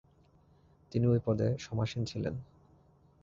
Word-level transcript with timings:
তিনি 0.91 1.05
ঐ 1.07 1.15
পদে 1.25 1.47
সমাসীন 1.57 2.01
ছিলেন। 2.05 2.35